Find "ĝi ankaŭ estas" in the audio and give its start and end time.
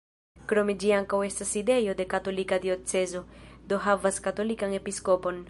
0.83-1.51